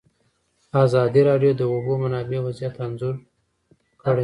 [0.83, 3.15] ازادي راډیو د د اوبو منابع وضعیت انځور
[4.01, 4.19] کړی.